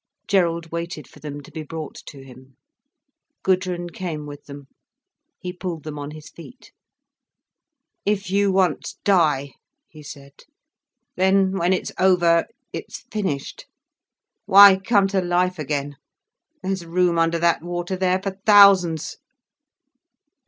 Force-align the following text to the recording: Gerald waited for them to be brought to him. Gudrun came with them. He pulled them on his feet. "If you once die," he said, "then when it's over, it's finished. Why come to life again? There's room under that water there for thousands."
Gerald 0.27 0.71
waited 0.71 1.07
for 1.07 1.19
them 1.19 1.41
to 1.41 1.51
be 1.51 1.61
brought 1.61 1.93
to 2.07 2.23
him. 2.25 2.57
Gudrun 3.43 3.89
came 3.91 4.25
with 4.25 4.45
them. 4.45 4.65
He 5.37 5.53
pulled 5.53 5.83
them 5.83 5.99
on 5.99 6.09
his 6.09 6.31
feet. 6.31 6.71
"If 8.03 8.31
you 8.31 8.51
once 8.51 8.97
die," 9.03 9.53
he 9.87 10.01
said, 10.01 10.43
"then 11.17 11.51
when 11.51 11.71
it's 11.71 11.91
over, 11.99 12.47
it's 12.73 13.01
finished. 13.11 13.67
Why 14.47 14.77
come 14.79 15.07
to 15.09 15.21
life 15.21 15.59
again? 15.59 15.97
There's 16.63 16.83
room 16.83 17.19
under 17.19 17.37
that 17.37 17.61
water 17.61 17.95
there 17.95 18.19
for 18.19 18.31
thousands." 18.43 19.17